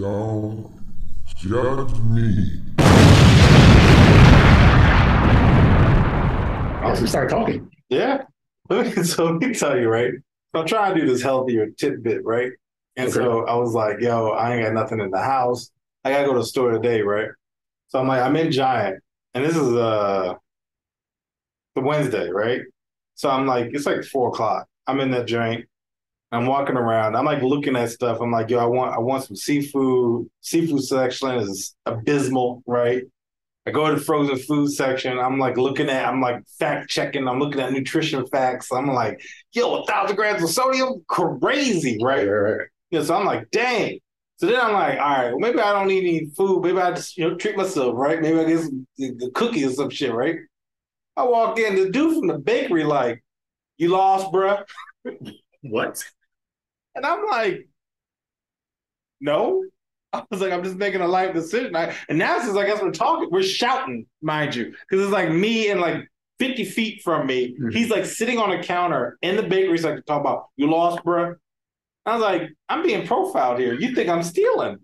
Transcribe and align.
Don't 0.00 0.72
judge 1.36 1.94
me. 2.00 2.60
Oh, 6.82 6.98
we 7.00 7.06
started 7.06 7.30
talking. 7.30 7.70
Yeah. 7.90 8.22
so 9.04 9.26
let 9.26 9.34
me 9.40 9.54
tell 9.54 9.78
you, 9.78 9.88
right? 9.88 10.12
So 10.52 10.62
I'm 10.62 10.66
trying 10.66 10.94
to 10.94 11.00
do 11.00 11.06
this 11.06 11.22
healthier 11.22 11.68
tidbit, 11.78 12.24
right? 12.24 12.50
And 12.96 13.12
so 13.12 13.46
I 13.46 13.54
was 13.54 13.72
like, 13.72 14.00
yo, 14.00 14.30
I 14.30 14.54
ain't 14.54 14.64
got 14.64 14.74
nothing 14.74 14.98
in 14.98 15.12
the 15.12 15.22
house. 15.22 15.70
I 16.04 16.10
gotta 16.10 16.26
go 16.26 16.32
to 16.32 16.40
the 16.40 16.44
store 16.44 16.72
today, 16.72 17.02
right? 17.02 17.28
So 17.86 18.00
I'm 18.00 18.08
like, 18.08 18.20
I'm 18.20 18.34
in 18.34 18.50
Giant, 18.50 19.00
and 19.34 19.44
this 19.44 19.54
is 19.54 19.72
uh 19.74 20.34
the 21.76 21.80
Wednesday, 21.80 22.30
right? 22.30 22.62
So 23.14 23.30
I'm 23.30 23.46
like, 23.46 23.70
it's 23.72 23.86
like 23.86 24.02
four 24.02 24.30
o'clock. 24.30 24.66
I'm 24.88 24.98
in 24.98 25.12
that 25.12 25.26
joint. 25.26 25.66
I'm 26.34 26.46
walking 26.46 26.76
around. 26.76 27.16
I'm 27.16 27.24
like 27.24 27.42
looking 27.42 27.76
at 27.76 27.90
stuff. 27.90 28.18
I'm 28.20 28.30
like, 28.30 28.50
yo, 28.50 28.58
I 28.58 28.66
want 28.66 28.94
I 28.94 28.98
want 28.98 29.24
some 29.24 29.36
seafood. 29.36 30.28
Seafood 30.40 30.84
section 30.84 31.30
is 31.36 31.74
abysmal, 31.86 32.62
right? 32.66 33.02
I 33.66 33.70
go 33.70 33.88
to 33.88 33.94
the 33.96 34.00
frozen 34.00 34.36
food 34.36 34.70
section. 34.72 35.18
I'm 35.18 35.38
like 35.38 35.56
looking 35.56 35.88
at, 35.88 36.06
I'm 36.06 36.20
like 36.20 36.42
fact 36.58 36.90
checking. 36.90 37.26
I'm 37.26 37.38
looking 37.38 37.60
at 37.60 37.72
nutrition 37.72 38.26
facts. 38.26 38.70
I'm 38.70 38.88
like, 38.88 39.22
yo, 39.52 39.76
a 39.76 39.86
thousand 39.86 40.16
grams 40.16 40.42
of 40.42 40.50
sodium, 40.50 41.02
crazy, 41.08 41.98
right? 42.02 42.26
right. 42.26 42.68
Know, 42.92 43.02
so 43.02 43.16
I'm 43.16 43.24
like, 43.24 43.50
dang. 43.50 43.98
So 44.36 44.46
then 44.46 44.60
I'm 44.60 44.72
like, 44.72 44.98
all 44.98 45.16
right, 45.16 45.28
well, 45.28 45.38
maybe 45.38 45.60
I 45.60 45.72
don't 45.72 45.88
need 45.88 46.04
any 46.04 46.26
food. 46.36 46.62
Maybe 46.62 46.78
I 46.78 46.90
just 46.90 47.16
you 47.16 47.28
know 47.28 47.36
treat 47.36 47.56
myself, 47.56 47.94
right? 47.96 48.20
Maybe 48.20 48.38
I 48.38 48.44
get 48.44 48.60
some 48.60 48.86
the 48.98 49.30
cookie 49.34 49.64
or 49.64 49.70
some 49.70 49.90
shit, 49.90 50.12
right? 50.12 50.36
I 51.16 51.24
walk 51.24 51.58
in, 51.58 51.76
the 51.76 51.90
dude 51.90 52.18
from 52.18 52.26
the 52.26 52.38
bakery, 52.38 52.84
like, 52.84 53.22
you 53.76 53.88
lost, 53.88 54.32
bruh. 54.32 54.64
What? 55.62 56.04
And 56.94 57.04
I'm 57.04 57.26
like, 57.26 57.68
no. 59.20 59.64
I 60.12 60.22
was 60.30 60.40
like, 60.40 60.52
I'm 60.52 60.62
just 60.62 60.76
making 60.76 61.00
a 61.00 61.08
life 61.08 61.34
decision. 61.34 61.74
I, 61.74 61.92
and 62.08 62.18
now 62.18 62.38
since 62.40 62.56
I 62.56 62.64
guess 62.66 62.80
we're 62.80 62.92
talking, 62.92 63.28
we're 63.32 63.42
shouting, 63.42 64.06
mind 64.22 64.54
you, 64.54 64.66
because 64.88 65.04
it's 65.04 65.12
like 65.12 65.30
me 65.30 65.70
and 65.70 65.80
like 65.80 66.08
50 66.38 66.64
feet 66.66 67.02
from 67.02 67.26
me. 67.26 67.56
Mhm. 67.60 67.72
He's 67.74 67.90
like 67.90 68.04
sitting 68.04 68.38
on 68.38 68.52
a 68.52 68.62
counter 68.62 69.18
in 69.22 69.34
the 69.36 69.42
bakery 69.42 69.78
section 69.78 70.04
talking 70.06 70.20
about, 70.20 70.46
you 70.56 70.70
lost, 70.70 71.04
bruh. 71.04 71.34
I 72.06 72.12
was 72.12 72.22
like, 72.22 72.50
I'm 72.68 72.84
being 72.84 73.06
profiled 73.06 73.58
here. 73.58 73.74
You 73.74 73.94
think 73.94 74.08
I'm 74.08 74.22
stealing? 74.22 74.78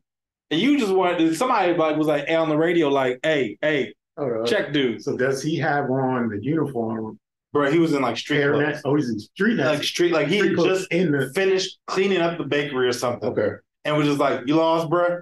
And 0.51 0.61
you 0.61 0.79
just 0.81 0.93
wanted 0.93 1.37
somebody 1.37 1.75
like 1.75 1.97
was 1.97 2.09
like 2.09 2.29
on 2.29 2.49
the 2.49 2.57
radio, 2.57 2.89
like, 2.89 3.21
hey, 3.23 3.57
hey, 3.63 3.95
Oh, 4.17 4.45
check 4.45 4.73
dude. 4.73 5.03
So 5.03 5.17
does 5.17 5.43
he 5.43 5.57
have 5.59 5.89
on 5.91 6.29
the 6.29 6.43
uniform? 6.43 7.19
Bro, 7.53 7.73
he 7.73 7.79
was 7.81 7.93
in 7.95 8.03
like 8.03 8.17
street 8.17 8.43
clothes. 8.43 8.81
Oh, 8.85 8.95
he's 8.95 9.09
in 9.11 9.19
street. 9.19 9.57
Like 9.57 9.83
street, 9.83 10.13
like 10.13 10.29
he 10.29 10.39
Street 10.39 10.57
just 10.57 10.93
in 10.93 11.11
the. 11.11 11.33
finished 11.35 11.79
cleaning 11.87 12.21
up 12.21 12.39
the 12.39 12.45
bakery 12.45 12.87
or 12.87 12.93
something. 12.93 13.29
Okay. 13.31 13.57
and 13.85 13.97
was 13.97 14.07
just 14.07 14.21
like, 14.21 14.43
"You 14.47 14.55
lost, 14.57 14.89
bro." 14.89 15.21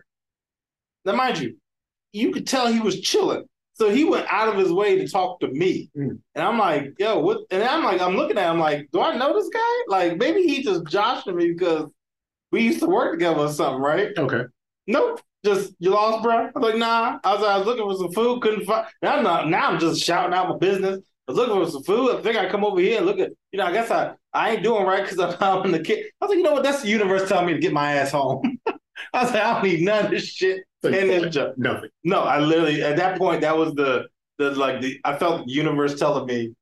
Now, 1.04 1.14
mind 1.14 1.38
you, 1.38 1.56
you 2.12 2.30
could 2.32 2.46
tell 2.46 2.66
he 2.70 2.80
was 2.80 3.00
chilling, 3.00 3.44
so 3.74 3.88
he 3.88 4.04
went 4.04 4.26
out 4.30 4.48
of 4.48 4.56
his 4.56 4.70
way 4.72 4.98
to 4.98 5.08
talk 5.08 5.40
to 5.40 5.48
me, 5.48 5.90
Mm. 5.96 6.18
and 6.34 6.44
I'm 6.44 6.58
like, 6.58 6.92
"Yo, 6.98 7.18
what?" 7.20 7.40
And 7.50 7.62
I'm 7.62 7.82
like, 7.82 8.00
I'm 8.00 8.14
looking 8.16 8.36
at 8.36 8.50
him 8.50 8.58
like, 8.60 8.88
"Do 8.92 9.00
I 9.00 9.16
know 9.16 9.32
this 9.32 9.48
guy? 9.48 9.82
Like, 9.88 10.18
maybe 10.18 10.42
he 10.42 10.62
just 10.62 10.86
joshing 10.86 11.34
me 11.36 11.52
because 11.52 11.88
we 12.52 12.62
used 12.62 12.80
to 12.80 12.86
work 12.86 13.12
together 13.12 13.40
or 13.40 13.48
something, 13.48 13.80
right?" 13.80 14.10
Okay. 14.18 14.42
Nope. 14.86 15.20
Just 15.44 15.72
you 15.78 15.90
lost, 15.90 16.22
bro. 16.24 16.36
I 16.36 16.50
was 16.52 16.62
like, 16.72 16.76
nah. 16.76 17.20
I 17.22 17.34
was, 17.34 17.44
I 17.44 17.56
was 17.58 17.66
looking 17.66 17.84
for 17.84 17.96
some 17.96 18.12
food, 18.12 18.42
couldn't 18.42 18.66
find. 18.66 18.86
Now 19.02 19.16
I'm 19.18 19.22
not. 19.22 19.48
Now 19.48 19.70
I'm 19.70 19.78
just 19.78 20.02
shouting 20.02 20.34
out 20.34 20.48
my 20.48 20.56
business. 20.58 20.98
I 21.28 21.32
was 21.32 21.36
looking 21.38 21.62
for 21.62 21.70
some 21.70 21.82
food. 21.82 22.16
I 22.16 22.22
think 22.22 22.36
I 22.36 22.48
come 22.48 22.64
over 22.64 22.80
here 22.80 22.96
and 22.98 23.06
look 23.06 23.18
at. 23.18 23.32
You 23.52 23.58
know, 23.58 23.66
I 23.66 23.72
guess 23.72 23.90
I 23.90 24.14
I 24.32 24.50
ain't 24.52 24.62
doing 24.62 24.86
right 24.86 25.02
because 25.02 25.18
I'm 25.18 25.36
out 25.42 25.66
in 25.66 25.72
the 25.72 25.80
kid. 25.80 26.06
I 26.20 26.24
was 26.24 26.30
like, 26.30 26.38
you 26.38 26.42
know 26.42 26.54
what? 26.54 26.62
That's 26.62 26.82
the 26.82 26.88
universe 26.88 27.28
telling 27.28 27.47
me 27.47 27.53
to 27.53 27.58
get 27.58 27.72
my 27.72 27.94
ass 27.94 28.12
home. 28.12 28.58
I 29.12 29.22
was 29.22 29.32
like, 29.32 29.42
I 29.42 29.54
don't 29.54 29.64
need 29.64 29.82
none 29.82 30.06
of 30.06 30.10
this 30.10 30.26
shit 30.26 30.62
in 30.84 30.91
this 30.92 31.34
job. 31.34 31.53
nothing. 31.56 31.91
No, 32.03 32.22
I 32.22 32.38
literally 32.38 32.82
at 32.82 32.97
that 32.97 33.19
point 33.19 33.42
that 33.42 33.56
was 33.56 33.75
the 33.75 34.06
the 34.38 34.53
like 34.53 34.80
the 34.80 34.98
I 35.04 35.16
felt 35.16 35.47
the 35.47 35.53
universe 35.53 35.98
telling 35.98 36.26
me, 36.26 36.54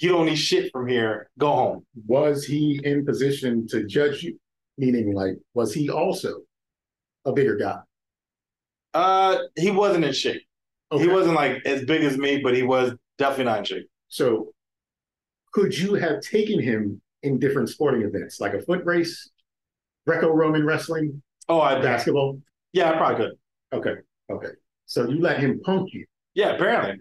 you 0.00 0.08
don't 0.08 0.26
need 0.26 0.36
shit 0.36 0.72
from 0.72 0.88
here. 0.88 1.30
Go 1.38 1.52
home. 1.52 1.86
Was 2.06 2.44
he 2.44 2.80
in 2.82 3.06
position 3.06 3.68
to 3.68 3.84
judge 3.84 4.22
you? 4.22 4.38
Meaning, 4.76 5.14
like, 5.14 5.36
was 5.54 5.72
he 5.72 5.88
also 5.88 6.40
a 7.24 7.32
bigger 7.32 7.56
guy? 7.56 7.78
Uh, 8.92 9.38
he 9.56 9.70
wasn't 9.70 10.04
in 10.04 10.12
shape. 10.12 10.42
Okay. 10.90 11.04
He 11.04 11.08
wasn't 11.08 11.36
like 11.36 11.64
as 11.64 11.84
big 11.84 12.02
as 12.02 12.18
me, 12.18 12.40
but 12.40 12.56
he 12.56 12.64
was 12.64 12.94
definitely 13.18 13.44
not 13.44 13.58
in 13.60 13.64
shape. 13.64 13.88
So, 14.08 14.52
could 15.52 15.76
you 15.76 15.94
have 15.94 16.20
taken 16.20 16.60
him 16.60 17.00
in 17.22 17.38
different 17.38 17.68
sporting 17.68 18.02
events, 18.02 18.40
like 18.40 18.54
a 18.54 18.60
foot 18.62 18.84
race, 18.84 19.30
Greco-Roman 20.06 20.64
wrestling, 20.66 21.22
Oh, 21.48 21.60
I 21.60 21.80
basketball? 21.80 22.40
Yeah, 22.72 22.90
I 22.92 22.96
probably 22.96 23.16
could. 23.26 23.32
Okay. 23.78 23.94
Okay. 24.30 24.52
So 24.86 25.08
you 25.08 25.20
let 25.20 25.38
him 25.40 25.60
punk 25.64 25.92
you 25.92 26.06
Yeah, 26.34 26.50
apparently. 26.50 27.00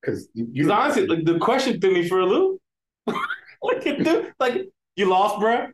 because 0.00 0.28
you, 0.34 0.46
Because 0.46 0.70
honestly, 0.70 1.06
like, 1.06 1.24
the 1.24 1.38
question 1.38 1.80
threw 1.80 1.92
me 1.94 2.08
for 2.08 2.20
a 2.20 2.26
loop. 2.26 2.60
like, 3.06 3.86
it 3.86 4.04
threw- 4.04 4.32
like 4.38 4.68
you 4.96 5.06
lost, 5.08 5.36
bruh? 5.36 5.70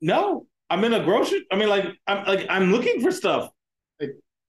No, 0.00 0.46
I'm 0.70 0.84
in 0.84 0.92
a 0.94 1.02
grocery. 1.04 1.46
I 1.50 1.56
mean, 1.56 1.68
like, 1.68 1.86
I'm 2.06 2.24
like 2.26 2.46
I'm 2.50 2.70
looking 2.72 3.00
for 3.00 3.10
stuff, 3.10 3.50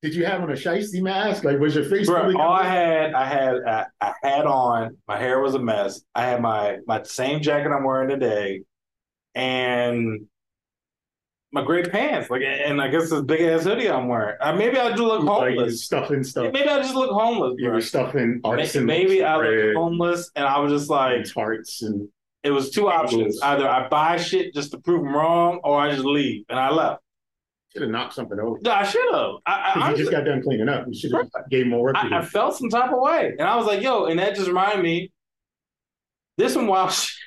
did 0.01 0.13
you 0.15 0.25
have 0.25 0.41
on 0.41 0.49
a 0.51 0.53
shiesty 0.53 1.01
mask? 1.01 1.43
Like, 1.43 1.59
was 1.59 1.75
your 1.75 1.85
face? 1.85 2.07
really 2.07 2.35
All 2.35 2.51
I 2.53 2.63
had, 2.65 3.13
I 3.13 3.25
had, 3.25 3.55
I, 3.65 3.85
I 3.99 4.13
had 4.21 4.45
on. 4.45 4.97
My 5.07 5.17
hair 5.17 5.39
was 5.39 5.55
a 5.55 5.59
mess. 5.59 6.01
I 6.13 6.23
had 6.25 6.41
my 6.41 6.77
my 6.87 7.01
same 7.03 7.41
jacket 7.41 7.71
I'm 7.71 7.83
wearing 7.83 8.09
today, 8.09 8.61
and 9.35 10.27
my 11.51 11.63
gray 11.63 11.83
pants. 11.83 12.29
Like, 12.29 12.41
and 12.43 12.81
I 12.81 12.89
guess 12.89 13.09
this 13.09 13.21
big 13.21 13.41
ass 13.41 13.63
hoodie 13.63 13.89
I'm 13.89 14.07
wearing. 14.07 14.35
Uh, 14.41 14.53
maybe 14.53 14.77
I 14.77 14.95
do 14.95 15.07
look 15.07 15.23
Like, 15.23 15.55
homeless. 15.55 15.85
stuffing 15.85 16.23
stuff. 16.23 16.51
Maybe 16.53 16.67
I 16.69 16.77
just 16.79 16.93
look 16.93 17.09
homeless, 17.11 17.55
You 17.57 17.71
were 17.71 17.81
stuffing 17.81 18.41
arts 18.43 18.75
Maybe, 18.75 18.85
maybe 18.85 19.23
I 19.23 19.37
look 19.37 19.75
homeless, 19.75 20.29
and 20.35 20.45
I 20.45 20.59
was 20.59 20.71
just 20.73 20.89
like, 20.89 21.25
tarts 21.33 21.81
and 21.83 22.09
It 22.43 22.51
was 22.51 22.69
two 22.69 22.89
options. 22.89 23.39
Either 23.41 23.67
I 23.67 23.87
buy 23.87 24.17
shit 24.17 24.53
just 24.53 24.71
to 24.71 24.77
prove 24.77 25.03
them 25.03 25.15
wrong, 25.15 25.59
or 25.63 25.79
I 25.79 25.89
just 25.91 26.03
leave. 26.05 26.43
And 26.49 26.59
I 26.59 26.69
left. 26.69 27.01
Should 27.73 27.81
have 27.83 27.91
knocked 27.91 28.13
something 28.13 28.39
over. 28.39 28.57
No, 28.61 28.71
I 28.71 28.83
should 28.83 29.13
have. 29.13 29.31
I, 29.45 29.51
I, 29.51 29.73
'Cause 29.73 29.75
you 29.75 29.81
honestly- 29.83 30.03
just 30.05 30.11
got 30.11 30.23
done 30.25 30.41
cleaning 30.41 30.69
up. 30.69 30.85
You 30.87 30.97
should 30.97 31.11
have 31.11 31.27
gave 31.49 31.67
more 31.67 31.83
work 31.83 31.95
to 31.95 32.01
I, 32.01 32.19
I 32.19 32.21
felt 32.25 32.55
some 32.57 32.69
type 32.69 32.91
of 32.91 32.99
way. 33.01 33.33
And 33.37 33.47
I 33.47 33.55
was 33.55 33.65
like, 33.65 33.81
yo, 33.81 34.05
and 34.05 34.19
that 34.19 34.35
just 34.35 34.47
reminded 34.47 34.83
me, 34.83 35.11
this 36.37 36.55
one 36.55 36.67
wild 36.67 36.91
shit. 36.91 37.13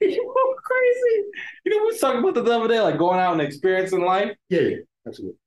You 0.00 0.34
crazy. 0.64 1.24
You 1.64 1.70
know, 1.76 1.78
we 1.84 1.92
was 1.92 2.00
talking 2.00 2.18
about 2.18 2.34
the 2.34 2.42
other 2.52 2.66
day, 2.66 2.80
like 2.80 2.98
going 2.98 3.20
out 3.20 3.32
and 3.34 3.40
experiencing 3.40 4.00
life. 4.04 4.32
Yeah, 4.48 4.60
yeah, 4.62 4.76
absolutely. 5.06 5.38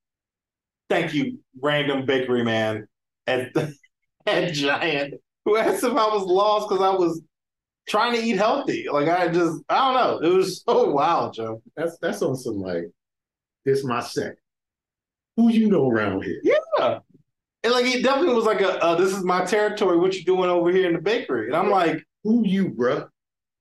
Thank 0.89 1.13
you, 1.13 1.39
random 1.61 2.05
bakery 2.05 2.43
man 2.45 2.87
at, 3.27 3.51
at 4.25 4.53
Giant, 4.53 5.15
who 5.43 5.57
asked 5.57 5.83
if 5.83 5.91
I 5.91 6.07
was 6.07 6.23
lost 6.23 6.69
because 6.69 6.81
I 6.81 6.91
was 6.95 7.21
trying 7.89 8.13
to 8.13 8.21
eat 8.25 8.37
healthy. 8.37 8.85
Like, 8.89 9.09
I 9.09 9.27
just, 9.27 9.61
I 9.67 9.93
don't 9.93 10.21
know. 10.23 10.29
It 10.29 10.33
was 10.33 10.63
so 10.63 10.89
wild, 10.91 11.33
Joe. 11.33 11.61
That's 11.75 11.97
that's 12.01 12.21
on 12.21 12.37
some 12.37 12.61
like 12.61 12.85
this 13.65 13.79
is 13.79 13.85
my 13.85 14.01
set. 14.01 14.35
Who 15.37 15.49
you 15.49 15.67
know 15.69 15.89
around 15.89 16.23
here? 16.23 16.39
Yeah. 16.43 16.99
And 17.63 17.73
like 17.73 17.85
it 17.85 18.03
definitely 18.03 18.35
was 18.35 18.45
like 18.45 18.61
a 18.61 18.81
uh, 18.83 18.95
this 18.95 19.11
is 19.11 19.23
my 19.23 19.43
territory. 19.43 19.97
What 19.97 20.15
you 20.15 20.23
doing 20.23 20.49
over 20.49 20.71
here 20.71 20.87
in 20.87 20.93
the 20.93 21.01
bakery? 21.01 21.47
And 21.47 21.55
I'm 21.55 21.69
like, 21.69 22.03
Who 22.23 22.45
you, 22.45 22.69
bruh? 22.69 23.07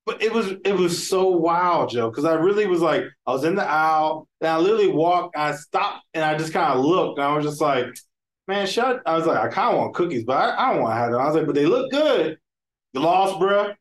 but 0.07 0.23
it 0.23 0.33
was 0.33 0.53
it 0.65 0.75
was 0.77 1.09
so 1.09 1.29
wild, 1.29 1.91
Joe, 1.91 2.11
because 2.11 2.25
I 2.27 2.35
really 2.35 2.67
was 2.67 2.81
like, 2.81 3.05
I 3.27 3.33
was 3.33 3.45
in 3.45 3.55
the 3.55 3.65
aisle, 3.65 4.29
and 4.41 4.49
I 4.49 4.59
literally 4.59 4.89
walked, 4.93 5.37
I 5.37 5.55
stopped, 5.55 6.05
and 6.13 6.23
I 6.23 6.37
just 6.37 6.53
kind 6.53 6.79
of 6.79 6.85
looked, 6.85 7.19
and 7.19 7.27
I 7.27 7.35
was 7.37 7.45
just 7.47 7.61
like, 7.61 7.87
man, 8.47 8.67
shut. 8.67 9.01
I 9.07 9.17
was 9.17 9.27
like, 9.27 9.39
I 9.39 9.49
kind 9.49 9.75
of 9.75 9.81
want 9.81 9.95
cookies, 9.95 10.25
but 10.25 10.37
I, 10.37 10.57
I 10.69 10.73
don't 10.73 10.83
want 10.83 10.93
to 10.93 10.99
have 10.99 11.11
them. 11.13 11.21
I 11.21 11.27
was 11.27 11.35
like, 11.37 11.47
but 11.47 11.55
they 11.55 11.67
look 11.67 11.91
good. 11.91 12.39
You 12.93 13.01
lost, 13.01 13.37
bruh. 13.37 13.75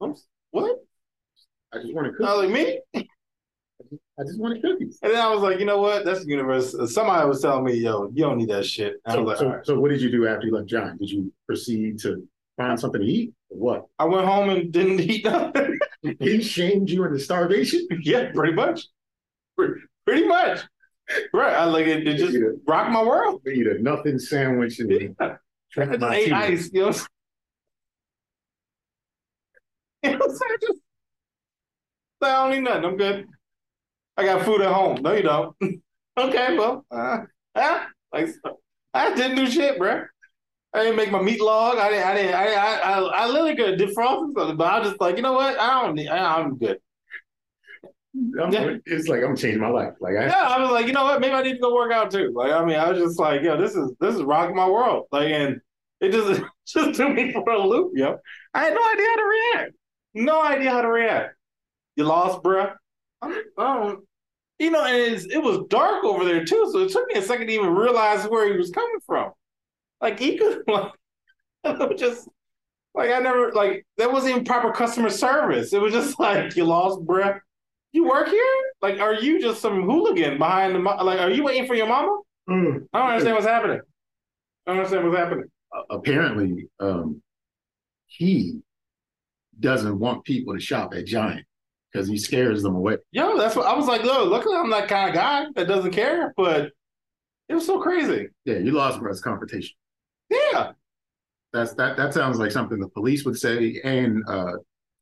I'm, 0.00 0.14
what? 0.52 0.78
I 1.72 1.78
just 1.78 1.92
wanted 1.94 2.10
I 2.10 2.12
cookies. 2.12 2.26
was 2.28 2.38
like, 2.44 2.50
me? 2.50 3.04
I 4.18 4.22
just 4.22 4.38
wanted 4.38 4.62
cookies. 4.62 4.98
And 5.02 5.12
then 5.12 5.20
I 5.20 5.28
was 5.28 5.42
like, 5.42 5.58
you 5.58 5.64
know 5.64 5.80
what? 5.80 6.04
That's 6.04 6.24
the 6.24 6.30
universe. 6.30 6.74
Somebody 6.92 7.28
was 7.28 7.42
telling 7.42 7.64
me, 7.64 7.74
yo, 7.74 8.10
you 8.14 8.22
don't 8.22 8.38
need 8.38 8.50
that 8.50 8.64
shit. 8.64 9.00
So, 9.10 9.22
like, 9.22 9.38
so, 9.38 9.48
right. 9.48 9.66
so 9.66 9.80
what 9.80 9.90
did 9.90 10.00
you 10.00 10.10
do 10.10 10.28
after 10.28 10.46
you 10.46 10.54
left 10.54 10.68
Giant? 10.68 11.00
Did 11.00 11.10
you 11.10 11.32
proceed 11.46 11.98
to 12.00 12.26
find 12.56 12.78
something 12.78 13.00
to 13.00 13.06
eat 13.06 13.32
or 13.50 13.58
what? 13.58 13.86
I 13.98 14.04
went 14.04 14.24
home 14.26 14.50
and 14.50 14.70
didn't 14.70 15.00
eat 15.00 15.24
nothing. 15.24 15.78
He 16.20 16.42
shamed 16.42 16.90
you 16.90 17.02
into 17.06 17.18
starvation? 17.18 17.88
Yeah, 18.02 18.30
pretty 18.32 18.52
much. 18.52 18.88
Pretty, 19.56 19.80
pretty 20.06 20.26
much. 20.26 20.60
Right. 21.32 21.54
I 21.54 21.64
like 21.64 21.86
it, 21.86 22.06
it 22.06 22.18
just 22.18 22.34
a, 22.34 22.56
rocked 22.66 22.92
my 22.92 23.02
world. 23.02 23.40
eat 23.50 23.66
a 23.66 23.82
nothing 23.82 24.18
sandwich 24.18 24.78
and 24.80 24.90
Yeah. 24.92 25.36
I 25.78 25.86
just 25.86 26.02
ate 26.02 26.32
ice, 26.32 26.70
you 26.72 26.82
know. 26.82 26.88
I'm? 26.88 26.94
You 30.02 30.10
know 30.10 30.18
what 30.18 30.30
I'm 30.30 30.36
saying? 30.36 30.58
Just, 30.60 30.80
I 32.22 32.26
don't 32.26 32.50
need 32.50 32.60
nothing. 32.60 32.84
I'm 32.84 32.96
good. 32.98 33.26
I 34.16 34.24
got 34.24 34.44
food 34.44 34.60
at 34.60 34.72
home. 34.72 35.02
No, 35.02 35.12
you 35.12 35.22
don't. 35.22 35.56
okay, 36.18 36.56
well, 36.56 36.84
uh, 36.90 37.18
uh, 37.54 37.84
like 38.12 38.28
I 38.92 39.14
didn't 39.14 39.36
do 39.36 39.50
shit, 39.50 39.78
bro. 39.78 40.04
I 40.72 40.82
didn't 40.82 40.96
make 40.96 41.10
my 41.10 41.22
meat 41.22 41.40
log. 41.40 41.78
I 41.78 41.90
didn't. 41.90 42.06
I 42.06 42.14
didn't. 42.14 42.34
I. 42.34 42.46
I. 42.54 42.74
I, 42.76 42.98
I 42.98 43.26
literally 43.26 43.56
could 43.56 43.80
have 43.80 43.88
defrosted 43.88 44.34
something, 44.34 44.56
but 44.56 44.66
I 44.66 44.78
was 44.80 44.88
just 44.88 45.00
like, 45.00 45.16
you 45.16 45.22
know 45.22 45.32
what? 45.32 45.58
I 45.58 45.82
don't 45.82 45.94
need. 45.94 46.08
I, 46.08 46.40
I'm 46.40 46.58
good. 46.58 46.78
I'm, 48.40 48.52
Yeah. 48.52 48.76
It's 48.86 49.08
like 49.08 49.22
I'm 49.22 49.36
changing 49.36 49.60
my 49.60 49.68
life. 49.68 49.94
Like 50.00 50.16
I, 50.16 50.26
Yeah, 50.26 50.48
I 50.48 50.60
was 50.60 50.70
like, 50.70 50.86
you 50.86 50.92
know 50.92 51.04
what? 51.04 51.20
Maybe 51.20 51.34
I 51.34 51.42
need 51.42 51.54
to 51.54 51.58
go 51.58 51.74
work 51.74 51.92
out 51.92 52.10
too. 52.10 52.32
Like, 52.34 52.52
I 52.52 52.64
mean, 52.64 52.76
I 52.76 52.90
was 52.90 53.02
just 53.02 53.18
like, 53.18 53.42
yo, 53.42 53.60
this 53.60 53.74
is 53.74 53.92
this 54.00 54.14
is 54.14 54.22
rocking 54.22 54.56
my 54.56 54.68
world. 54.68 55.06
Like, 55.10 55.30
and 55.30 55.60
it 56.00 56.12
just 56.12 56.42
just 56.66 56.96
threw 56.96 57.12
me 57.12 57.32
for 57.32 57.50
a 57.50 57.66
loop, 57.66 57.92
yo. 57.94 58.18
I 58.52 58.64
had 58.64 58.74
no 58.74 58.92
idea 58.92 59.06
how 59.06 59.16
to 59.16 59.24
react. 59.24 59.72
No 60.14 60.42
idea 60.42 60.70
how 60.70 60.82
to 60.82 60.88
react. 60.88 61.34
You 61.96 62.04
lost, 62.04 62.42
bruh. 62.42 62.74
Um, 63.58 64.04
you 64.58 64.70
know, 64.70 64.84
and 64.84 64.96
it's, 64.96 65.26
it 65.26 65.42
was 65.42 65.66
dark 65.68 66.04
over 66.04 66.24
there 66.24 66.44
too, 66.44 66.68
so 66.72 66.80
it 66.80 66.90
took 66.92 67.06
me 67.08 67.14
a 67.14 67.22
second 67.22 67.48
to 67.48 67.52
even 67.52 67.74
realize 67.74 68.24
where 68.26 68.50
he 68.50 68.56
was 68.56 68.70
coming 68.70 69.00
from. 69.04 69.32
Like 70.00 70.18
he 70.18 70.38
could, 70.38 70.62
like, 70.68 70.92
just 71.96 72.28
like 72.94 73.10
I 73.10 73.18
never 73.18 73.52
like 73.52 73.86
that 73.96 74.12
wasn't 74.12 74.32
even 74.32 74.44
proper 74.44 74.72
customer 74.72 75.10
service. 75.10 75.72
It 75.72 75.80
was 75.80 75.92
just 75.92 76.18
like 76.20 76.56
you 76.56 76.64
lost, 76.64 77.04
breath. 77.04 77.40
You 77.92 78.08
work 78.08 78.28
here? 78.28 78.44
Like, 78.82 78.98
are 78.98 79.14
you 79.14 79.40
just 79.40 79.60
some 79.60 79.82
hooligan 79.82 80.38
behind 80.38 80.74
the 80.74 80.80
mo- 80.80 81.02
like? 81.02 81.20
Are 81.20 81.30
you 81.30 81.44
waiting 81.44 81.66
for 81.66 81.74
your 81.74 81.86
mama? 81.86 82.18
Mm. 82.48 82.86
I 82.92 82.98
don't 82.98 83.08
understand 83.08 83.34
what's 83.36 83.46
happening. 83.46 83.80
I 84.66 84.70
don't 84.70 84.78
understand 84.78 85.06
what's 85.06 85.18
happening. 85.18 85.44
Apparently, 85.90 86.68
um, 86.80 87.22
he 88.06 88.60
doesn't 89.58 89.98
want 89.98 90.24
people 90.24 90.54
to 90.54 90.60
shop 90.60 90.94
at 90.94 91.06
Giant 91.06 91.46
because 91.94 92.08
he 92.08 92.18
scares 92.18 92.62
them 92.62 92.74
away. 92.74 92.98
Yo, 93.12 93.38
that's 93.38 93.56
what 93.56 93.66
I 93.66 93.74
was 93.74 93.86
like. 93.86 94.02
Look, 94.02 94.28
luckily 94.28 94.56
I'm 94.56 94.68
that 94.70 94.88
kind 94.88 95.08
of 95.08 95.14
guy 95.14 95.46
that 95.54 95.68
doesn't 95.68 95.92
care. 95.92 96.34
But 96.36 96.72
it 97.48 97.54
was 97.54 97.64
so 97.64 97.80
crazy. 97.80 98.28
Yeah, 98.44 98.58
you 98.58 98.72
lost. 98.72 99.00
It's 99.04 99.20
confrontation. 99.20 99.76
Yeah, 100.30 100.72
That's 101.52 101.74
that. 101.74 101.96
That 101.96 102.12
sounds 102.12 102.38
like 102.38 102.50
something 102.50 102.80
the 102.80 102.88
police 102.88 103.24
would 103.24 103.38
say 103.38 103.80
and 103.84 104.22
uh, 104.28 104.54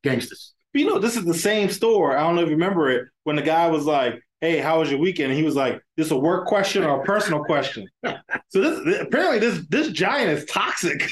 gangsters. 0.05 0.53
But 0.73 0.81
you 0.81 0.89
know, 0.89 0.99
this 0.99 1.17
is 1.17 1.25
the 1.25 1.35
same 1.35 1.71
store. 1.71 2.17
I 2.17 2.23
don't 2.23 2.37
know 2.37 2.43
if 2.43 2.49
you 2.49 2.55
remember 2.55 2.91
it 2.91 3.09
when 3.25 3.37
the 3.37 3.43
guy 3.43 3.69
was 3.69 3.87
like, 3.87 4.21
"Hey, 4.41 4.59
how 4.59 4.81
was 4.81 4.91
your 4.91 5.01
weekend?" 5.01 5.31
And 5.31 5.39
he 5.39 5.45
was 5.45 5.57
like, 5.57 5.81
"This 5.97 6.11
a 6.11 6.17
work 6.17 6.47
question 6.47 6.85
or 6.85 7.01
a 7.01 7.05
personal 7.05 7.45
question?" 7.45 7.89
so 8.05 8.13
this 8.61 9.01
apparently 9.01 9.39
this 9.39 9.67
this 9.69 9.89
giant 9.89 10.31
is 10.31 10.45
toxic. 10.47 11.09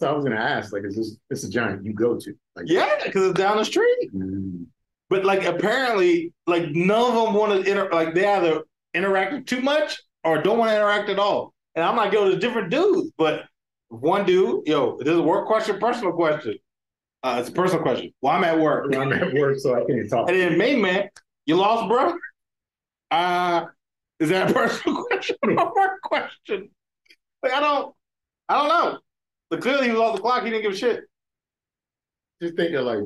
So 0.00 0.08
I 0.08 0.12
was 0.12 0.24
gonna 0.24 0.36
ask, 0.36 0.72
like, 0.72 0.82
is 0.84 0.96
this 0.96 1.16
this 1.30 1.44
a 1.44 1.48
Giant 1.50 1.84
you 1.84 1.94
go 1.94 2.18
to? 2.18 2.34
Like, 2.56 2.66
yeah, 2.68 2.96
because 3.04 3.30
it's 3.30 3.38
down 3.38 3.56
the 3.58 3.64
street. 3.64 4.10
mm, 4.12 4.66
But 5.12 5.26
like 5.26 5.44
apparently, 5.44 6.32
like 6.46 6.70
none 6.70 7.10
of 7.10 7.26
them 7.26 7.34
want 7.34 7.52
to 7.52 7.70
inter 7.70 7.90
like 7.92 8.14
they 8.14 8.26
either 8.26 8.62
interact 8.94 9.46
too 9.46 9.60
much 9.60 10.00
or 10.24 10.40
don't 10.40 10.56
want 10.56 10.70
to 10.70 10.74
interact 10.74 11.10
at 11.10 11.18
all. 11.18 11.52
And 11.74 11.84
I'm 11.84 11.96
like, 11.96 12.14
yo, 12.14 12.24
there's 12.24 12.40
different 12.40 12.70
dudes. 12.70 13.12
But 13.18 13.44
one 13.88 14.24
dude, 14.24 14.66
yo, 14.66 14.96
this 14.96 15.08
is 15.08 15.18
a 15.18 15.22
work 15.22 15.46
question, 15.46 15.78
personal 15.78 16.14
question. 16.14 16.56
Uh, 17.22 17.36
it's 17.40 17.50
a 17.50 17.52
personal 17.52 17.82
question. 17.82 18.10
Well, 18.22 18.32
I'm 18.32 18.42
at 18.42 18.58
work. 18.58 18.96
I'm 18.96 19.12
at 19.12 19.34
work, 19.34 19.58
so 19.58 19.74
I 19.74 19.84
can't 19.84 20.08
talk. 20.08 20.30
And 20.30 20.38
then 20.38 20.56
main 20.56 20.80
man, 20.80 21.10
you 21.44 21.56
lost, 21.56 21.90
bro. 21.90 22.14
Uh, 23.10 23.66
is 24.18 24.30
that 24.30 24.50
a 24.50 24.54
personal 24.54 25.04
question 25.10 25.36
or 25.42 25.50
a 25.50 25.74
work 25.74 26.00
question? 26.04 26.70
Like 27.42 27.52
I 27.52 27.60
don't, 27.60 27.94
I 28.48 28.56
don't 28.56 28.68
know. 28.68 28.98
But 29.50 29.60
clearly 29.60 29.88
he 29.88 29.92
was 29.92 30.00
off 30.00 30.16
the 30.16 30.22
clock. 30.22 30.42
He 30.42 30.48
didn't 30.48 30.62
give 30.62 30.72
a 30.72 30.76
shit. 30.76 31.00
Just 32.40 32.56
think 32.56 32.74
of 32.74 32.86
like 32.86 33.00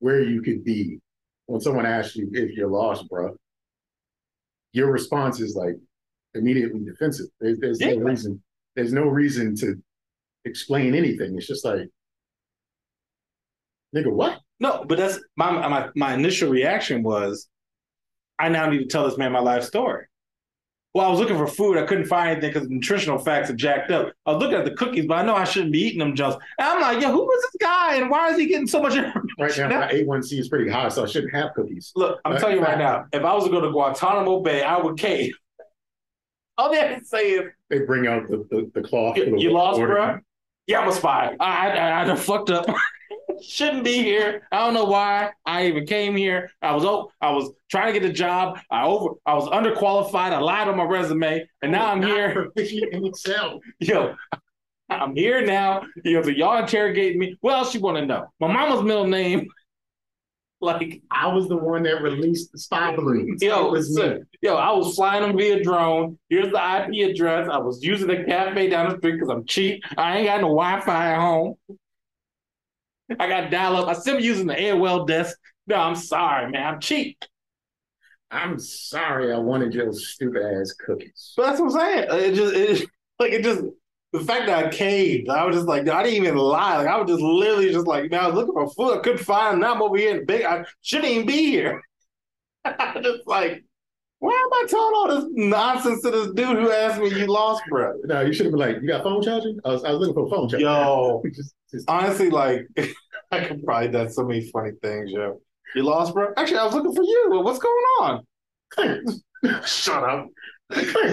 where 0.00 0.20
you 0.20 0.42
could 0.42 0.64
be 0.64 0.98
when 1.46 1.60
someone 1.60 1.86
asks 1.86 2.16
you 2.16 2.28
if 2.32 2.52
you're 2.56 2.68
lost, 2.68 3.08
bro. 3.08 3.36
Your 4.72 4.90
response 4.90 5.40
is 5.40 5.54
like 5.54 5.76
immediately 6.34 6.80
defensive. 6.84 7.26
There's, 7.40 7.58
there's 7.60 7.80
Yeah. 7.80 7.92
no 7.94 7.98
reason. 7.98 8.42
There's 8.74 8.92
no 8.92 9.04
reason 9.04 9.54
to 9.56 9.76
explain 10.44 10.94
anything. 10.94 11.36
It's 11.36 11.46
just 11.46 11.64
like, 11.64 11.88
nigga, 13.94 14.12
what? 14.12 14.40
No, 14.60 14.84
but 14.88 14.98
that's 14.98 15.20
my 15.36 15.50
my 15.68 15.88
my 15.94 16.14
initial 16.14 16.50
reaction 16.50 17.02
was, 17.02 17.48
I 18.38 18.48
now 18.48 18.68
need 18.68 18.78
to 18.78 18.86
tell 18.86 19.08
this 19.08 19.18
man 19.18 19.32
my 19.32 19.40
life 19.40 19.64
story. 19.64 20.06
Well, 20.94 21.06
I 21.06 21.10
was 21.10 21.18
looking 21.18 21.36
for 21.36 21.48
food. 21.48 21.76
I 21.76 21.86
couldn't 21.86 22.04
find 22.06 22.30
anything 22.30 22.50
because 22.52 22.68
the 22.68 22.74
nutritional 22.74 23.18
facts 23.18 23.50
are 23.50 23.54
jacked 23.56 23.90
up. 23.90 24.12
I 24.26 24.32
was 24.32 24.40
looking 24.40 24.56
at 24.58 24.64
the 24.64 24.74
cookies, 24.76 25.06
but 25.06 25.18
I 25.18 25.22
know 25.24 25.34
I 25.34 25.42
shouldn't 25.42 25.72
be 25.72 25.80
eating 25.80 25.98
them 25.98 26.14
just. 26.14 26.38
And 26.58 26.68
I'm 26.68 26.80
like, 26.80 27.02
yo, 27.02 27.10
who 27.10 27.24
was 27.24 27.42
this 27.42 27.56
guy 27.60 27.96
and 27.96 28.08
why 28.08 28.30
is 28.30 28.38
he 28.38 28.46
getting 28.46 28.68
so 28.68 28.80
much 28.80 28.94
information? 28.96 29.23
Right 29.38 29.56
now, 29.58 29.68
my 29.68 29.88
A1C 29.90 30.38
is 30.38 30.48
pretty 30.48 30.70
high, 30.70 30.88
so 30.88 31.02
I 31.04 31.06
shouldn't 31.06 31.34
have 31.34 31.54
cookies. 31.54 31.92
Look, 31.96 32.20
I'm 32.24 32.38
telling 32.38 32.56
you 32.56 32.62
right 32.62 32.78
now, 32.78 33.06
if 33.12 33.24
I 33.24 33.34
was 33.34 33.44
to 33.44 33.50
go 33.50 33.60
to 33.60 33.70
Guantanamo 33.70 34.40
Bay, 34.40 34.62
I 34.62 34.78
would 34.78 34.96
cave. 34.98 35.34
All 36.58 36.70
they 36.70 36.78
have 36.78 37.00
to 37.00 37.04
say 37.04 37.30
is, 37.32 37.50
They 37.68 37.80
bring 37.80 38.06
out 38.06 38.28
the, 38.28 38.46
the, 38.50 38.70
the 38.74 38.82
cloth. 38.86 39.16
you, 39.16 39.30
the 39.30 39.38
you 39.38 39.50
lost, 39.50 39.80
order. 39.80 39.94
bro? 39.94 40.18
Yeah, 40.66 40.80
I'm 40.80 40.88
a 40.88 40.92
spy. 40.92 41.36
I, 41.40 41.68
I, 41.70 42.02
I 42.02 42.04
done 42.04 42.16
fucked 42.16 42.50
up. 42.50 42.66
Shouldn't 43.42 43.82
be 43.84 44.02
here. 44.02 44.46
I 44.52 44.58
don't 44.58 44.74
know 44.74 44.84
why 44.84 45.30
I 45.44 45.66
even 45.66 45.86
came 45.86 46.16
here. 46.16 46.50
I 46.62 46.74
was 46.74 46.84
oh, 46.84 47.10
I 47.20 47.30
was 47.32 47.50
trying 47.70 47.92
to 47.92 47.98
get 48.00 48.08
a 48.08 48.12
job. 48.12 48.58
I 48.70 48.84
over 48.84 49.14
I 49.26 49.34
was 49.34 49.48
underqualified. 49.48 50.32
I 50.32 50.38
lied 50.38 50.68
on 50.68 50.76
my 50.76 50.84
resume, 50.84 51.46
and 51.60 51.72
now 51.72 51.86
oh, 51.88 51.90
I'm 51.92 52.00
Not 52.00 52.10
here. 52.10 52.32
proficient 52.32 52.94
in 52.94 53.04
Excel. 53.04 53.60
Yo, 53.80 54.14
I'm 54.90 55.16
here 55.16 55.44
now. 55.44 55.82
You 56.04 56.14
know, 56.14 56.22
so 56.22 56.30
y'all 56.30 56.58
interrogating 56.58 57.18
me. 57.18 57.36
What 57.40 57.54
else 57.54 57.74
you 57.74 57.80
want 57.80 57.98
to 57.98 58.06
know? 58.06 58.26
My 58.40 58.48
mama's 58.52 58.82
middle 58.82 59.06
name. 59.06 59.48
Like, 60.60 61.02
I 61.10 61.26
was 61.26 61.46
the 61.48 61.58
one 61.58 61.82
that 61.82 62.00
released 62.00 62.50
the 62.52 62.58
spy 62.58 62.96
balloons. 62.96 63.42
yo, 63.42 63.70
was 63.70 63.90
listen, 63.90 64.26
yo, 64.40 64.54
I 64.54 64.72
was 64.72 64.94
flying 64.94 65.22
them 65.22 65.36
via 65.36 65.62
drone. 65.62 66.18
Here's 66.30 66.50
the 66.50 66.56
IP 66.56 67.10
address. 67.10 67.50
I 67.52 67.58
was 67.58 67.84
using 67.84 68.06
the 68.06 68.24
cafe 68.24 68.70
down 68.70 68.88
the 68.88 68.96
street 68.96 69.14
because 69.14 69.28
I'm 69.28 69.44
cheap. 69.44 69.82
I 69.98 70.16
ain't 70.16 70.26
got 70.26 70.40
no 70.40 70.48
Wi-Fi 70.48 71.12
at 71.12 71.20
home. 71.20 71.56
I 73.18 73.28
got 73.28 73.50
dial 73.50 73.76
up. 73.76 73.88
I 73.88 73.92
still 73.92 74.18
using 74.18 74.46
the 74.46 74.54
AOL 74.54 75.06
desk. 75.06 75.36
No, 75.66 75.76
I'm 75.76 75.96
sorry, 75.96 76.50
man. 76.50 76.66
I'm 76.66 76.80
cheap. 76.80 77.18
I'm 78.30 78.58
sorry 78.58 79.32
I 79.32 79.38
wanted 79.38 79.74
your 79.74 79.92
stupid 79.92 80.42
ass 80.42 80.72
cookies. 80.72 81.34
But 81.36 81.46
that's 81.46 81.60
what 81.60 81.74
I'm 81.74 81.78
saying. 81.78 82.06
It 82.10 82.34
just, 82.34 82.54
it, 82.54 82.88
like, 83.18 83.32
it 83.32 83.42
just, 83.42 83.64
the 84.14 84.20
fact 84.20 84.46
that 84.46 84.66
I 84.66 84.68
caved, 84.68 85.28
I 85.28 85.44
was 85.44 85.56
just 85.56 85.66
like, 85.66 85.88
I 85.88 86.04
didn't 86.04 86.22
even 86.22 86.36
lie. 86.36 86.76
Like, 86.76 86.86
I 86.86 86.96
was 87.00 87.10
just 87.10 87.20
literally 87.20 87.72
just 87.72 87.88
like, 87.88 88.12
man, 88.12 88.20
I 88.20 88.26
was 88.28 88.36
looking 88.36 88.54
for 88.54 88.70
food. 88.70 88.96
I 88.96 89.02
couldn't 89.02 89.24
find 89.24 89.54
them. 89.54 89.60
Now 89.60 89.74
I'm 89.74 89.82
over 89.82 89.96
here 89.96 90.12
in 90.12 90.18
the 90.18 90.24
big, 90.24 90.44
I 90.44 90.64
shouldn't 90.82 91.10
even 91.10 91.26
be 91.26 91.46
here. 91.46 91.82
I 92.64 93.00
just 93.02 93.26
like, 93.26 93.64
why 94.20 94.30
am 94.30 94.52
I 94.52 94.66
telling 94.68 94.92
all 94.94 95.08
this 95.08 95.24
nonsense 95.32 96.02
to 96.02 96.12
this 96.12 96.28
dude 96.28 96.58
who 96.58 96.70
asked 96.70 97.00
me 97.00 97.08
you 97.08 97.26
lost, 97.26 97.64
bro? 97.68 97.92
No, 98.04 98.20
you 98.20 98.32
should 98.32 98.46
have 98.46 98.52
been 98.52 98.60
like, 98.60 98.76
you 98.80 98.86
got 98.86 99.02
phone 99.02 99.20
charging? 99.20 99.58
I 99.64 99.70
was, 99.70 99.82
I 99.82 99.90
was 99.90 99.98
looking 99.98 100.14
for 100.14 100.26
a 100.26 100.30
phone 100.30 100.48
charger. 100.48 100.64
Yo, 100.64 101.20
just, 101.34 101.54
just, 101.72 101.90
honestly, 101.90 102.30
like, 102.30 102.68
I 103.32 103.44
could 103.46 103.64
probably 103.64 103.88
done 103.88 104.12
so 104.12 104.24
many 104.24 104.48
funny 104.52 104.70
things, 104.80 105.10
yo. 105.10 105.40
You 105.74 105.82
lost, 105.82 106.14
bro? 106.14 106.32
Actually, 106.36 106.58
I 106.58 106.66
was 106.66 106.74
looking 106.74 106.94
for 106.94 107.02
you. 107.02 107.40
What's 107.42 107.58
going 107.58 107.84
on? 107.98 109.64
Shut 109.66 110.04
up. 110.04 110.28